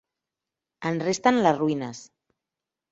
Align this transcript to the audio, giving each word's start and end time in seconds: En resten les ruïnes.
En 0.91 0.97
resten 1.05 1.39
les 1.45 1.57
ruïnes. 1.61 2.05